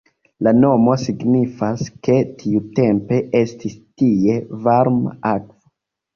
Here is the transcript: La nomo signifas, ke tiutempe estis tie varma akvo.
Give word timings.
La 0.45 0.51
nomo 0.61 0.95
signifas, 1.01 1.83
ke 2.07 2.15
tiutempe 2.39 3.21
estis 3.43 3.77
tie 4.01 4.41
varma 4.67 5.15
akvo. 5.37 5.57